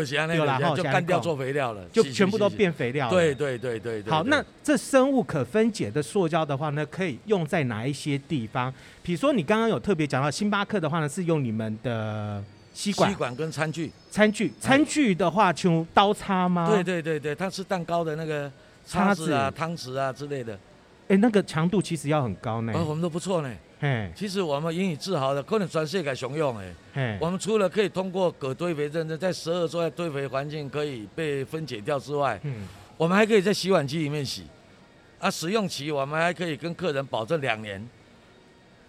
[0.82, 3.10] 干掉做肥料了，就全部都变肥料了。
[3.10, 4.02] 对对对对。
[4.02, 8.70] 好，那这生物可分解的塑胶的话呢，可以用在哪一些地方？
[9.02, 12.44] 比如说你刚刚有特别讲到星巴克的话呢，是用你们的。
[12.72, 16.68] 吸管、吸管跟餐具，餐具、餐具的话，就刀叉吗？
[16.70, 18.50] 对对对对，它吃蛋糕的那个
[18.86, 20.58] 叉子啊、汤匙啊之类的。
[21.08, 22.72] 哎，那个强度其实要很高呢。
[22.72, 23.52] 啊，我们都不错呢。
[23.80, 26.56] 嘿，其实我们引以自豪的，可能全世界雄用
[26.94, 27.18] 哎。
[27.20, 34.44] 我们除了可以通过可堆肥认证，在十二周的堆肥环境可以被分解掉之外，嗯，我们还可以在洗碗机里面洗。
[35.18, 37.84] 啊，使用期我们还可以跟客人保证两年。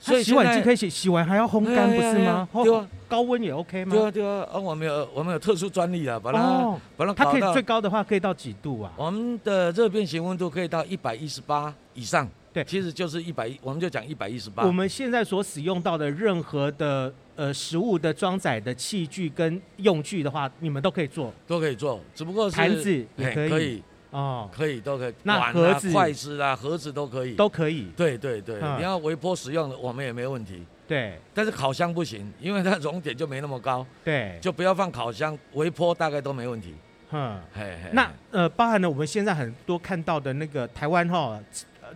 [0.01, 2.49] 所以洗碗机可以洗，洗完还要烘干，不是吗？
[2.51, 3.91] 对啊，高温也 OK 吗？
[3.91, 8.91] 对啊，对啊，啊，我们有我们有特殊专利啊，把它、哦、把它，它可以最高的话可以到几度啊？
[8.97, 12.27] 我们的热变形温度可以到一百一十八以上。
[12.51, 14.65] 对，其实就是一百一，我们就讲一百一十八。
[14.65, 23.49] 我们现在所使用到的任何的呃食物的装载的器具跟用具的话，你们都可以做，都可以做，只不过是盘子也可以。
[23.49, 25.13] 可以哦，可以，都可以。
[25.23, 27.87] 那盒子、筷子啊，盒子都可以，都可以。
[27.97, 30.63] 对对对，你要微波使用的，我们也没问题。
[30.87, 33.85] 对，但是烤箱不行，因为它熔点就没那么高。
[34.03, 36.75] 对，就不要放烤箱，微波大概都没问题。
[37.11, 37.89] 嗯，嘿嘿。
[37.93, 41.39] 那呃，包含了我们现在很多看到的那个台湾哈，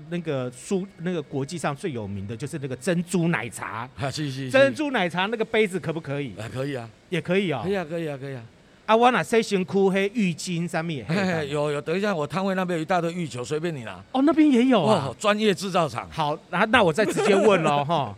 [0.09, 6.33] 那个书那个国际上最有名的就是那个珍珠奶茶， 啊，是是是，珍珠奶茶那个杯子可不可以？
[6.37, 7.59] 啊，可以啊，也可以哦。
[7.63, 8.43] 可以啊，可以啊，可以啊。
[8.85, 14.03] 啊，我那塞辛苦黑浴巾上面嘿嘿，有有，等一下我摊位那边有一大堆浴球，随便你拿。
[14.11, 16.07] 哦，那边也有啊，哦，专业制造厂。
[16.11, 18.15] 好，那那我再直接问喽 哈。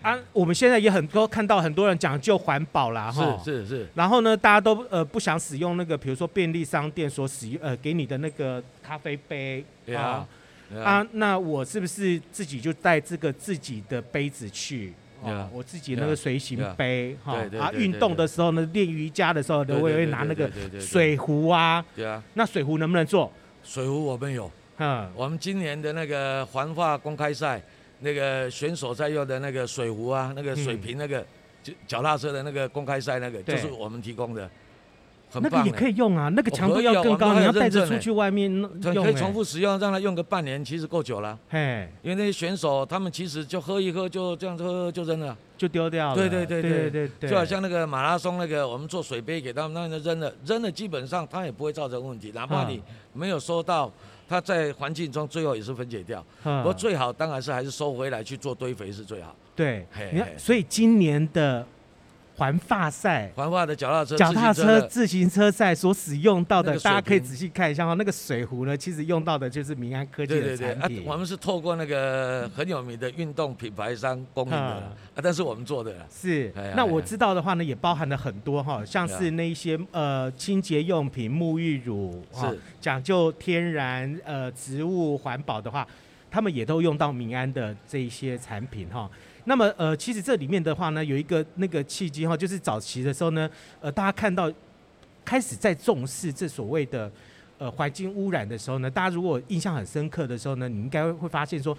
[0.00, 3.38] 啊，我们现在也很多看到很多人讲究环保啦哈。
[3.44, 3.88] 是是是。
[3.94, 9.62] 然后呢，大家都呃不想使用那个，比如说便利商店所使用呃给你的那个咖啡杯
[9.94, 10.26] 啊
[10.82, 14.94] 啊，那我是不是自己就带这个自己的杯子去？
[15.22, 21.84] 哦，我自己那个随行杯哈啊，运动的时候呢，练瑜伽的时候呢，我也会拿那个水壶啊。
[21.94, 22.22] 对啊。
[22.34, 23.32] 那水壶能不能做？
[23.62, 24.50] 水壶我们有。
[24.78, 25.10] 嗯。
[25.14, 27.62] 我们今年的那个环法公开赛，
[28.00, 31.24] 那个选手在用的那个水壶啊，那个水瓶那个，
[31.62, 34.50] 就脚踏车的那个公开赛那个，就是我们提供的。
[35.34, 39.04] 那个也可以用啊，那个强度要更高，你要带着出去外面用。
[39.04, 41.38] 可以重复使用，让它用个半年，其实够久了。
[41.48, 46.14] 嘿，因为那些选手他们其实就喝一喝，就这样喝就扔了，就丢掉了。
[46.16, 53.88] 对对对对对对，就好像那个马拉松那个，我们做水杯给他们，那就扔了，扔了基本上它也不会造成问题，哪怕你没有收到，
[54.28, 56.24] 它在环境中最后也是分解掉。
[56.42, 59.36] 不过最好当然是还是收回来去做堆肥是最好。
[59.54, 61.64] 对，你看，所以今年的。
[62.40, 67.92] 环发赛，环法的脚踏车、脚踏车、自行车赛所使用到的，大家可以仔细看一下哈。
[67.92, 70.56] 那个水壶呢，其实用到的就是民安科技的产品。
[70.56, 75.94] 对对对，啊，我们是透过那个很有名的运动品牌商供应的，啊，但是我们做的。
[76.10, 85.86] 是，那我知道的话呢，也包含了很多哈，像是那一些呃清洁用品、沐浴乳，是讲究天然呃植物环保的话，
[86.30, 89.10] 他们也都用到民安的这一些产品哈。
[89.50, 94.48] 那么呃，其实这里面的话呢，有一个那个契机哈，就是早期的时候呢，呃，大家看到
[95.24, 97.10] 开始在重视这所谓的
[97.58, 101.76] 呃环境污染的时候呢，大家如果印象很深刻的时候呢，你应该会发现说，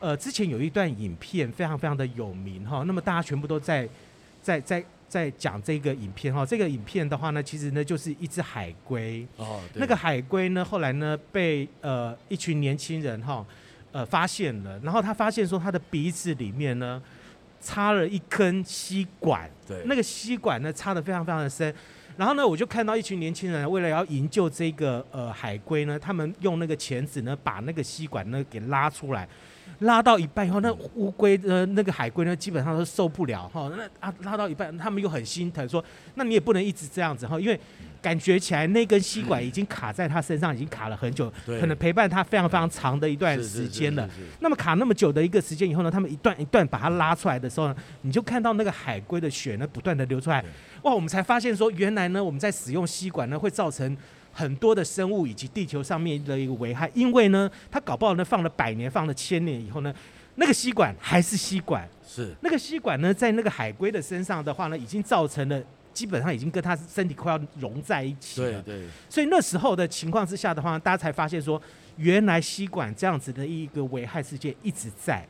[0.00, 3.88] 呃，之前有一段影片非常非常的有名哈，那么大家全部都在
[4.42, 13.46] 在在在讲这个影片哈，这个影片的话呢，其实呢就是一只海龟哦，那个海龟呢后来呢被呃一群年轻人哈。
[13.92, 17.00] 呃，发现了，然后他发现说，他的鼻子里面呢
[17.60, 21.72] 插了一根吸管，对，那个吸管呢插的非常非常的深，
[22.16, 29.28] 然后呢，我就看到一群年轻人为了要营救这个呃海龟呢，他们用那个钳子呢把那个吸管呢给拉出来。
[29.80, 33.70] 拉到一半以后，那乌龟呃，那个海龟呢，基本上都受不了哈。
[33.76, 37.58] 那啊，拉到一半，他们又很心疼，说，那你也不能一直这样子哈，因为
[38.00, 44.08] 感觉起来那根吸管已经卡在他身上，已经卡了很久，可能陪伴他非常非常长的一段时间了。
[44.40, 50.44] 那么卡那么久的一个时间以后呢，他们一段一段把它拉出来的时候呢，你就看到那个海龟的血呢不断的流出来，
[50.82, 53.96] 哇，我们才发现说，原来呢我们在使用吸管呢会造成。
[54.32, 59.94] 很多的生物以及地球上面的一个危害，因为呢，它搞不好呢放了百年，放了千年以后呢，
[60.36, 68.62] 那个吸管还是吸管，是那个吸管呢，在那个海龟的身上的话呢，已经造成了基本上已经跟它身体快要融在一起了。
[68.62, 68.88] 对对。
[69.10, 71.60] 所以那时候的情况之下的话，大家才发现说，
[71.96, 75.22] 原来吸管这样子的一个危害事件一直在。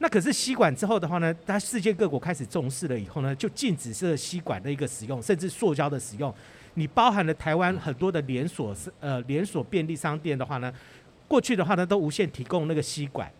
[0.00, 6.34] 那可是吸管之后的话呢，它世界各国开始重视了以后呢，就禁止这个吸管的一个使用，甚至塑胶的使用。
[6.74, 10.72] 你包含了台湾很多的连锁是呃连锁便利商店的话呢，
[11.28, 13.30] 过去的话呢都无限提供那个吸管。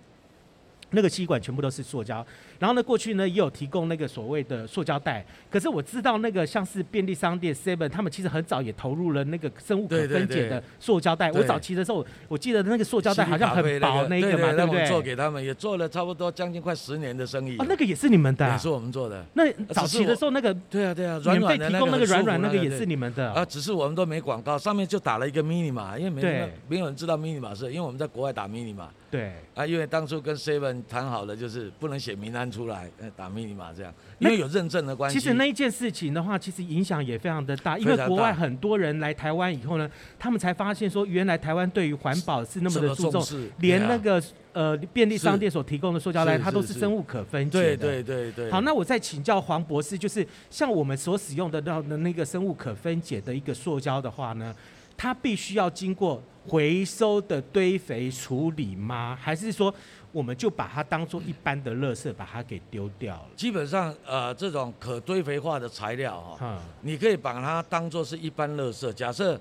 [0.95, 2.25] 那个吸管全部都是塑胶，
[2.59, 5.25] 然后呢，过去呢也有提供那个所谓的塑胶袋。
[5.51, 11.31] 可是我知道那个像是便利商店 Seven，他们其实很早也投入了那个生物可分解的塑胶袋。
[11.33, 14.87] 我早期的时候，我记得那个塑胶袋好像很薄那个嘛，对不对？
[14.87, 17.57] 做给他们也做了差不多将近快十年的生意。
[17.59, 19.25] 哦，那个也是你们的，也是我们做的。
[19.35, 28.91] 那早期的时候那个对啊对啊，软软的提供那个软软那个也是你们的啊，只是我们都没广告，上面就打了一个 mini 嘛，因为没有没有人知道 mini 嘛是，因为我们在国外打 mini 嘛。
[29.11, 35.19] 对啊，因为当初跟 Seven 谈好了，就是不能写名单出来，打密码这样，因为有认证的关系。
[35.19, 43.25] 其实那一件事情的话，其实影响也非常的大，因为国外很多人来台湾以后呢，他们才发现说，原来台湾对于环保是那么的注重，
[43.59, 47.77] 连那个呃便利商店所提供的塑胶袋，它都是生物可分解的。
[47.77, 48.51] 对对对对。
[48.51, 54.55] 好，那我再请教黄博士，就是像我们所使用的到的那个生物可分解的一个塑胶的话呢，
[54.97, 56.23] 它必须要经过。
[56.47, 59.19] 回收的堆肥处理吗？
[59.19, 59.75] 还是说
[60.15, 63.27] 我们就把它当做一般的垃圾，把它给丢掉了？
[63.35, 68.93] 基本上，呃，这种可堆肥化的材料哈，嗯、你可以把它当做是一般垃圾。
[68.93, 69.39] 假设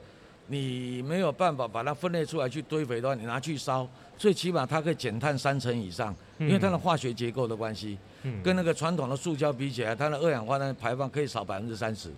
[0.47, 12.09] 你没有办法把它分类出来去堆肥的话，你拿去烧，最起码它可以减碳三成以上，因为它的化学结构的关系，嗯、跟那个传统的塑胶比起来，它的二氧化碳排放可以少百分之三十。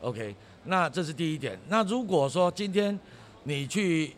[0.00, 1.58] OK，那这是第一点。
[1.68, 2.98] 那如果说今天
[3.42, 4.12] 你去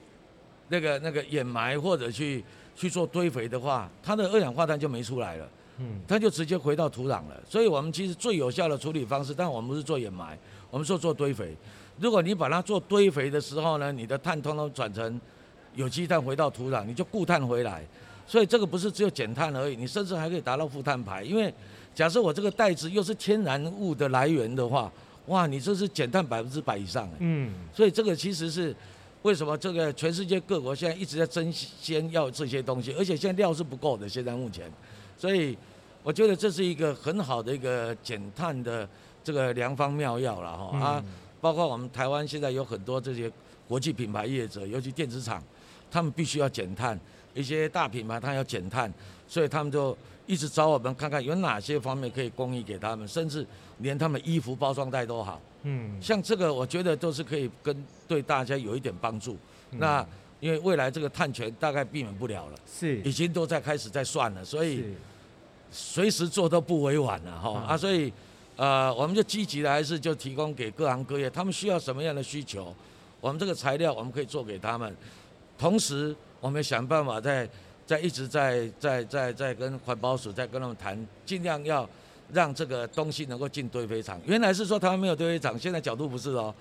[0.69, 2.45] 那个那个掩埋或者去
[2.81, 5.47] 去做堆肥的话，它的二氧化碳就没出来了，
[5.81, 7.39] 嗯，它就直接回到土壤了。
[7.47, 10.39] 所以我们其实最有效的处理方式，但我们不是做掩埋，
[10.71, 11.55] 我们说做堆肥。
[11.99, 15.21] 如果你把它做堆肥的时候呢，你的碳通通转成
[15.75, 17.85] 有机碳回到土壤，你就固碳回来。
[18.27, 21.23] 所以这个不是只有减碳而已，你甚至还可以达到负碳排。
[21.23, 21.53] 因为
[21.95, 24.91] 假设我这个袋子又是天然物的来源的话，
[25.27, 27.17] 哇，你这是减碳百分之百以上哎。
[27.19, 28.75] 嗯，所以这个其实是
[29.23, 34.71] 为什么这个全世界各国现在一直在争先要这些东西，而且现在料是不够的，现在目前。
[35.19, 35.57] 所以
[36.03, 38.89] 我觉得这是一个很好的一个减碳的
[39.23, 41.05] 这个良方妙药了哈啊，
[41.41, 43.31] 包括我们台湾现在有很多这些
[43.69, 45.43] 国际品牌业者，尤其电子厂，
[45.91, 46.99] 他们必须要减碳。
[47.33, 48.93] 一些大品牌，它要减碳，
[49.29, 53.47] 所以他们就一直找我们看看有哪些方面可以供应给他们，甚至
[53.79, 55.41] 连他们衣服包装袋都好。
[55.63, 59.37] 嗯，像这个，我觉得都是可以跟对大家有一点帮助。
[59.73, 60.07] 嗯、那
[60.41, 63.01] 因为未来这个碳权大概避免不了了，是。
[63.03, 64.85] 已经都在开始在算了，所以
[65.71, 68.13] 随时做都不委婉了哈、嗯、啊，所以
[68.57, 72.75] 呃，我们就积极的还是就提供给各行各业，他们需要什么样的需求，
[73.21, 74.95] 我们这个材料我们可以做给他们，
[75.59, 76.15] 同时。
[76.43, 77.47] 我们想办法在
[77.85, 81.87] 在一直在在在在跟环保署在跟他们谈，尽量要
[82.33, 84.21] 让这个东西能够进堆肥厂。
[84.25, 86.55] 原来是说台湾没有堆肥厂，现在角度不是哦。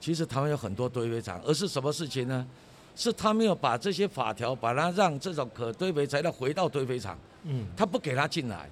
[0.00, 2.46] 其实台湾有很多堆肥厂，而是什么事情呢？
[2.94, 7.18] 是他没有把这些法条，把它让这种可堆肥材料回到堆肥厂。
[7.44, 7.66] 嗯。
[7.76, 8.68] 他不给他进来，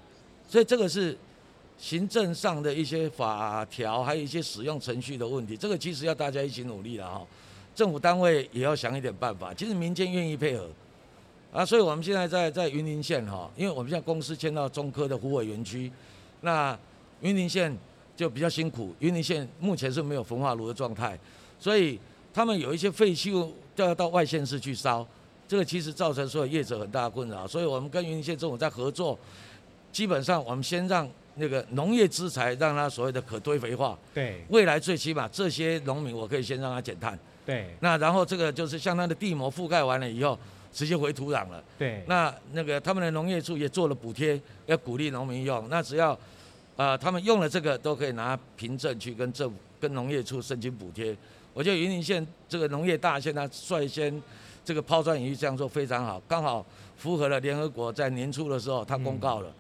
[0.49, 1.17] 所以这个是
[1.79, 5.57] 行政上的一些法条，还有一些使用程序的问题。
[5.57, 7.27] 这个其实要大家一起努力了哈。
[7.73, 10.69] 政府单位也要想一点办法，其实民间愿意配合，
[11.53, 15.91] 啊，所以我们现在在在云林县哈，因为我们现在公司迁到中科的虎尾园区，
[16.41, 16.79] 那
[17.21, 17.77] 云林县
[18.17, 21.19] 就比较辛苦，云林县目前是没有焚化炉的状态，
[21.59, 21.99] 所以
[22.33, 25.07] 他们有一些废弃物都要到外县市去烧，
[25.49, 29.19] 这个其实造成所有业者很大的困扰，所以我们跟云林县政府在合作，
[29.93, 37.19] 基本上我们先让那个农业资材让它所谓的可堆肥化，对，未来最起码这些农民我可以先让他减碳。
[37.47, 40.39] 对，那然后这个就是像它的地膜覆盖完了以后，
[40.73, 41.63] 直接回土壤了。
[41.79, 45.67] 对，那那个他们的农业处也做了补贴，要鼓励农民用。
[45.69, 46.19] 那只要，
[46.77, 51.17] 呃，他们用了这个，都可以拿凭证去跟政府、跟农业处申请补贴。
[51.53, 54.23] 我觉得云林县这个农业大县，他率先
[54.65, 56.65] 这个抛砖引玉这样做非常好，刚好
[56.97, 59.53] 符合了联合国在年初的时候他公告了，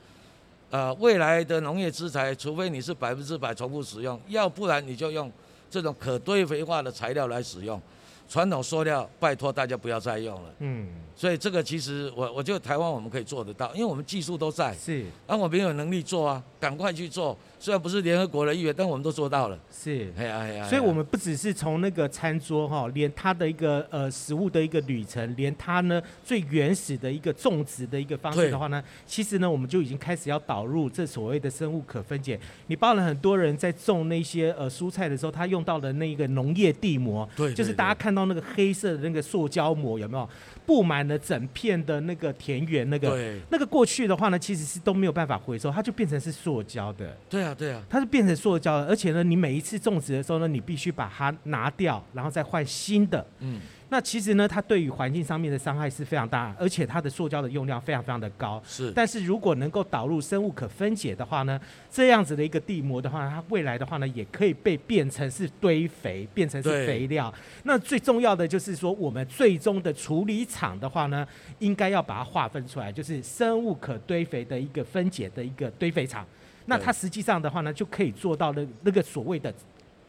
[0.71, 5.31] 嗯、呃，未来的农业资材，除非你是百分之百重复使用，要不然你就用。
[5.73, 7.81] 这种可堆肥化的材料来使用，
[8.31, 10.55] 传统塑料拜托大家不要再用了。
[10.61, 14.73] 嗯，所以这个其实我我觉得台湾我们可以做得到，因为我们技术都在。
[14.75, 17.37] 是，而我们有能力做啊，赶快去做。
[17.59, 19.59] 虽然不是联合国的一员，但我们都做到了。
[19.71, 32.41] 是，哎呀哎呀，所以我们不只是从那个餐桌哈，连它的一个呃食物的一个旅程，连它呢最原始的一个种植的一个方式的话呢，其实呢我们就已经开始要导入这所谓的生物可分解。
[32.69, 40.29] 你包了很多人在种那些呃蔬菜的时候，他用到的那个农业地膜，对，就是大家看到那个黑色的那个塑胶膜，有没有？
[40.67, 47.17] 布满了整片的那个田园，那个那个过去的话呢，其实是都没有办法回收，它就变成是塑胶的。
[47.29, 53.27] 对啊，对啊，它是变成塑胶的，而且呢，你每一次种植的时候呢，你必须把它拿掉，然后再换新的。
[53.41, 53.61] 嗯。
[53.93, 58.63] 那其实呢，它对于环境上面的伤害是非常大，而且它的塑胶的用量非常非常的高。
[58.65, 58.93] 是。
[58.93, 67.35] 但是如果能够导入生物可分解的话呢，这样子的一个地膜的话，它未来的话呢，也可以被变成是堆肥，变成是肥料。
[67.65, 71.27] 那最重要的就是说，我们最终的处理厂的话呢，
[71.59, 76.25] 应该要把它划分出来，就是生物可堆肥的一个分解的一个堆肥厂。
[76.67, 79.53] 那它实际上的话呢，就可以做到那那个所谓的，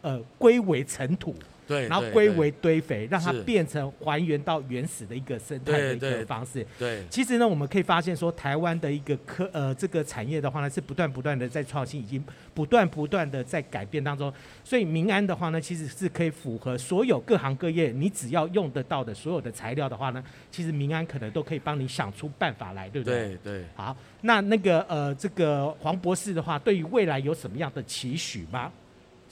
[0.02, 1.34] 呃，归为尘土。
[1.67, 6.65] 对，然后归为堆肥，让它变成还原到原始的一个生态的一个方式。
[6.78, 14.34] 对，对其实呢，我们可以发现说，台湾的一个科呃这个产业的话呢，是不断不断的在创新，已经不断不断的在改变当中。
[14.63, 23.38] 所以民安的话呢，其实是可以符合所有各行各业，你只要用得到的所有的材料的话呢，其实民安可能都可以帮你想出办法来，对不对？
[23.43, 23.65] 对对。
[23.76, 28.72] 好，那那个呃这个黄博士的话，对于未来有什么样的期许吗？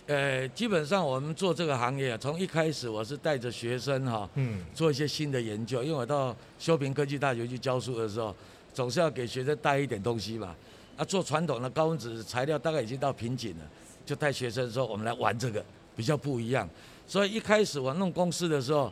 [0.10, 8.36] 呃，基本上我们做这个行业啊，从一开始我是带着学生哈，嗯，做一些新的研究，因为我到修平科技大学去教书的时候，
[8.74, 10.56] 总是要给学生带一点东西嘛。
[10.98, 13.64] 啊，做传统的高温子材料大概已经到瓶颈了，
[14.04, 15.64] 就带学生说我们来玩这个，
[15.96, 16.68] 比较不一样。
[17.06, 18.92] 所以一开始我弄公司的时候，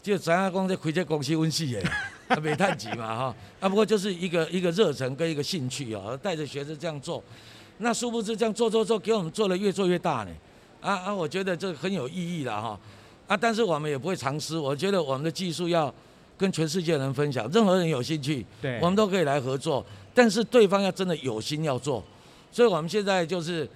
[0.00, 1.82] 就咱阿公在开这公司温室耶，
[2.30, 3.36] 啊，没太急嘛哈。
[3.58, 7.20] 啊，不过就是一个一个热忱跟一个兴趣啊，带着学生这样做，
[7.78, 10.30] 那殊不知这样做做做，给我们做的越做越大呢。
[10.82, 12.80] 啊啊，我觉得这很有意义了哈，
[13.28, 15.92] 啊，但是我们也不会藏私，我觉得我们的技术要
[16.36, 17.48] 跟全世界人分享。
[17.50, 19.84] 任何人有兴趣，对，我们都可以来合作。
[20.12, 22.02] 但是对方要真的有心要做，
[22.50, 23.66] 所以我们现在就是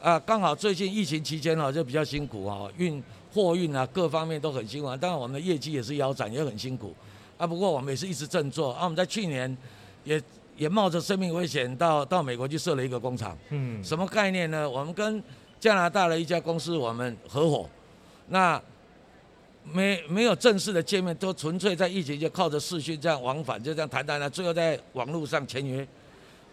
[0.00, 3.00] 啊，刚好最近疫情期间啊，就比较辛苦啊，运
[3.32, 4.88] 货运啊各方面都很辛苦。
[4.96, 6.94] 当然我们的业绩也是腰斩，也很辛苦
[7.36, 7.46] 啊。
[7.46, 8.84] 不过我们也是一直振作啊。
[8.84, 9.56] 我们在去年
[10.02, 10.20] 也
[10.56, 13.36] 也冒着生命危险到到美国去设了一个工厂。
[13.50, 14.68] 嗯，什么概念呢？
[14.68, 15.22] 我们跟
[15.64, 17.66] 加拿大的一家公司我们合伙，
[18.28, 18.60] 那。
[19.72, 25.88] 没没有正式的见面，都纯粹在疫情就靠着视讯这样往返，就这样谈谈了，最后在网络上签约，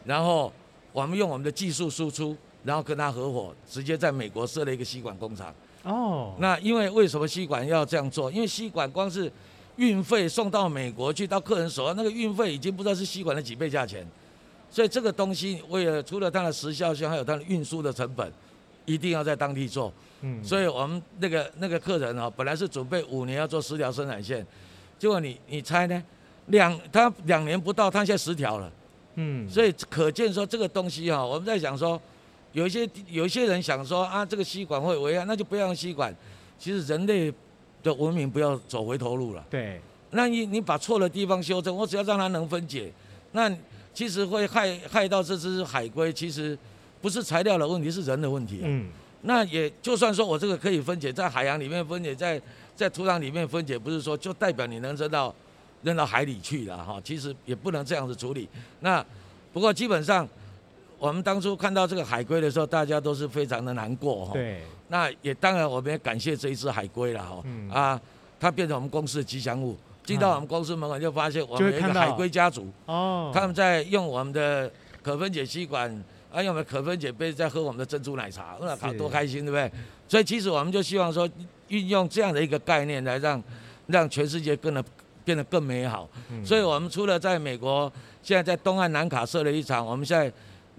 [0.05, 0.49] 然后
[0.93, 2.34] 我们用我们的技术输出，
[2.64, 5.53] 然后跟他合伙，直接在美国设了一个吸管工厂。
[5.84, 8.32] 哦，那因为为什么吸管要这样做？
[8.32, 9.30] 因为吸管光是
[9.76, 14.07] 运费送到美国去到客人手上，那个运费已经不知道是吸管的几倍价钱，
[14.70, 18.32] 所以这个东西为了除了它的时效性，还有它的运输的成本，
[18.92, 19.92] 一定要在当地做。
[20.22, 24.46] 嗯，所以我们那个那个客人啊，本来是准备五年要做十条生产线，
[25.00, 26.04] 结果你你猜呢？
[26.48, 28.72] 两他两年不到，他现在十条了。
[29.16, 32.00] 嗯，所以可见说这个东西哈，我们在想说，
[32.54, 36.14] 有一些有一些人想说啊，这个吸管会危害，那就不要用吸管。
[36.60, 37.34] 其实人类
[37.82, 39.46] 的文明不要走回头路了。
[39.50, 39.82] 对，
[40.12, 42.92] 那你你把错的地方修正，我只要让它能分解，
[43.32, 43.52] 那
[43.94, 46.58] 其实会害害到这只海龟，其实
[47.02, 48.66] 不是材料的问题，是人的问题啊。
[48.66, 48.88] 嗯。
[49.24, 52.41] 那也就算说我这个可以分解，在海洋里面分解，在
[52.76, 55.32] 在土壤里面分解，不是说就代表你能扔到
[55.84, 56.99] 扔到海里去了哈。
[57.04, 58.49] 其实也不能这样子处理。
[58.80, 59.06] 那
[59.54, 60.28] 不过基本上，
[60.97, 64.34] 我们当初看到这个海龟的时候，大家都是非常的难过哈。
[64.34, 64.60] 对。
[64.88, 67.41] 那也当然我们也感谢这一只海龟了哈。
[67.43, 67.70] 嗯。
[67.70, 68.02] 啊，
[68.39, 72.68] 它变成我们公司的吉祥物，进到我们公司门口就发现我们有一个海龟家族。
[72.88, 73.30] 哦。
[73.32, 74.72] 他们在用我们的
[75.04, 76.04] 可分解吸管。
[76.32, 79.69] 啊，用我们可分解杯在喝我们的珍珠奶茶，那好多开心，对不对？
[80.07, 81.29] 所以其实我们就希望说，
[81.67, 83.43] 运用这样的一个概念来让
[83.88, 84.82] 让全世界更的
[85.25, 86.09] 变得更美好。
[86.45, 87.91] 所以我们除了在美国，
[88.23, 90.32] 现在在东岸南卡设了一场，我们现在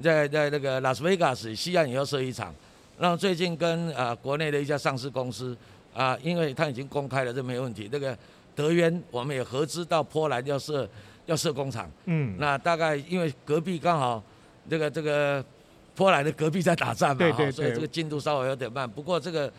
[0.03, 2.55] 在在那个拉斯维加斯西岸也要设一场。
[2.99, 5.55] 然后最近跟啊、呃、国内的一家上市公司
[5.93, 7.91] 啊、呃，因为他已经公开了，这没问题。
[7.93, 8.17] 那个
[8.55, 10.89] 德渊我们也合资到波兰要设
[11.27, 11.91] 要设工厂。
[12.07, 12.37] 嗯。
[12.39, 14.23] 那大概因为隔壁刚好。
[14.69, 15.45] 这个这个
[15.95, 18.89] 波兰的隔壁在打仗嘛，对对对，所以这个进度稍微有点慢。
[18.89, 19.53] 不过这个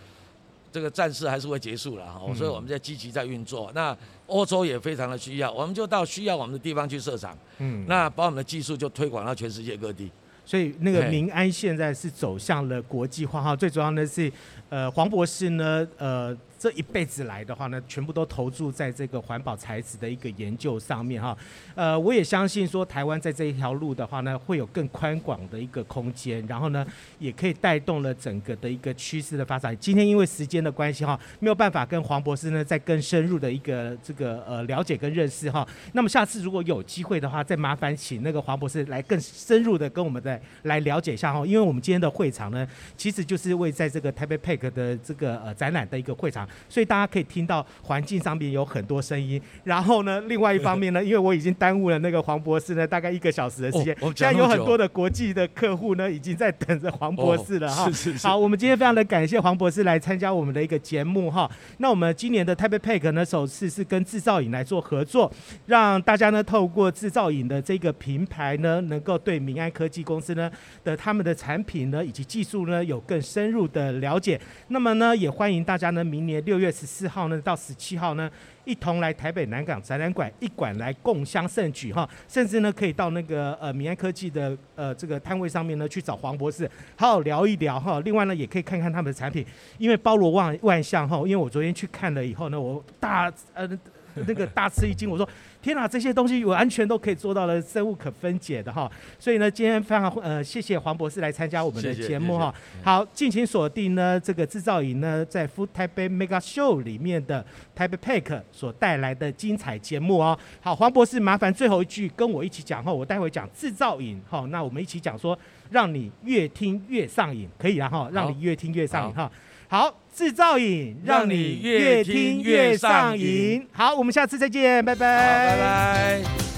[0.72, 3.72] 这个战事还是会结束了哈，所以我们在积极在运作。
[3.76, 3.96] 那
[4.28, 10.12] 欧洲也非常的需要，我们就到需要我们的地方去设厂，嗯，那把我们的技术就推广到全世界各地。
[10.46, 14.32] 所以那个民安现在是走向了国际化哈，最主要的是
[14.70, 16.38] 呃黄博士呢呃。
[16.64, 21.38] 这一辈子来的话呢，全部都投注在这个环保材质的一个研究上面哈。
[21.76, 26.88] 呃，我也相信说，台湾在这一条路的话呢，会有更宽广的一个空间，然后呢，
[27.20, 29.78] 也可以带动了整个的一个趋势的发展。
[29.78, 35.68] 今天因为时间的关系哈，没有办法跟黄博士呢再更深入的一个这个呃了解跟认识哈。
[35.92, 41.46] 那么下次如果有机会的话，再麻烦请那个黄博士来更深入的跟我们再来了解一下哈。
[41.46, 46.48] 因为我们今天的会场呢，其实就是为在这个台北 PACK 的这个呃展览的一个会场。
[46.70, 53.96] 所以大家可以听到环境上面有很多声音，然后呢，另外一方面呢， 因为我已经耽误了那个黄博士呢，大概一个小时的时间。
[54.00, 57.86] 现在有很多的国际的客户呢，已经在等着黄博士了哈。
[57.86, 58.28] 是是是。
[58.28, 61.50] 好，我们今天非常的感谢黄博士来参加我们的一个节目哈。
[61.78, 65.32] 那我们今年的台北 PACK 呢，首次是跟制造影来做合作，
[65.66, 70.52] 让大家呢透过制造影的这个平台呢，能够对明安科技公司呢
[70.84, 74.40] 的他们的产品呢以及技术呢有更深入的了解。
[74.68, 76.74] 那么呢，也欢迎大家呢明年六月。
[76.74, 78.30] 十四号呢到十七号呢，
[78.66, 88.00] 一同来台北南港展览馆一馆来共襄盛举哈，甚至呢可以到那个呃明安科技的呃这个摊位上面呢去找黄博士好好聊一聊哈。
[88.00, 89.46] 另外呢也可以看看他们的产品，
[89.78, 91.18] 因为包罗万万象哈。
[91.18, 93.70] 因为我昨天去看了以后呢，我大呃
[94.16, 95.28] 那个大吃一惊，我说。
[95.64, 102.54] 天哪，这些东西完全都可以做到了生物可分解的哈，所以呢，今天非常呃谢谢黄博士来参加我们的节目哈。
[102.84, 107.46] 好，敬请锁定呢这个制造影呢在 FOOD TAIPEI Mega Show 里面的
[107.78, 110.38] Taipei Pack 所带来的精彩节目哦。
[110.60, 115.38] 好，黄博士麻烦最后一句跟我一起讲哈，我待会讲制造影哈，那我们一起讲说
[115.72, 119.32] 让你越听越上瘾，可以啊哈，让你越听越上瘾哈。
[119.74, 120.00] 好。
[120.16, 123.68] 制造瘾让你越听越上瘾。
[123.72, 125.00] 好，我们下次再见，拜拜。
[125.00, 126.53] 拜拜。